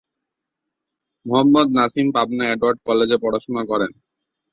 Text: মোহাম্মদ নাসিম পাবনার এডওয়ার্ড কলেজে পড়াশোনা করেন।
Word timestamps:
মোহাম্মদ 1.25 1.67
নাসিম 1.77 2.07
পাবনার 2.15 2.51
এডওয়ার্ড 2.53 2.77
কলেজে 2.87 3.17
পড়াশোনা 3.23 3.61
করেন। 3.71 3.91